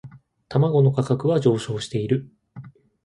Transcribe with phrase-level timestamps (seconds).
[0.49, 2.27] 卵の価格は上昇している